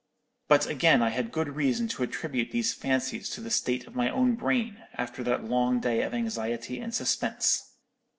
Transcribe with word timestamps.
But 0.47 0.65
again 0.65 1.03
I 1.03 1.09
had 1.09 1.31
good 1.31 1.49
reason 1.55 1.87
to 1.89 2.01
attribute 2.01 2.49
these 2.49 2.73
fancies 2.73 3.29
to 3.29 3.39
the 3.39 3.51
state 3.51 3.85
of 3.85 3.93
my 3.93 4.09
own 4.09 4.33
brain, 4.33 4.81
after 4.95 5.21
that 5.21 5.43
long 5.43 5.79
day 5.79 6.01
of 6.01 6.11
anxiety 6.15 6.79
and 6.79 6.91
suspense. 6.91 7.61